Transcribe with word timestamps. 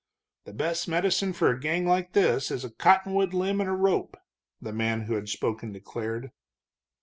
"The 0.45 0.53
best 0.53 0.87
medicine 0.87 1.31
for 1.31 1.51
a 1.51 1.59
gang 1.59 1.85
like 1.85 2.13
this 2.13 2.49
is 2.49 2.63
a 2.65 2.71
cottonwood 2.71 3.35
limb 3.35 3.61
and 3.61 3.69
a 3.69 3.73
rope," 3.73 4.17
the 4.59 4.73
man 4.73 5.01
who 5.01 5.13
had 5.13 5.29
spoken 5.29 5.71
declared. 5.71 6.31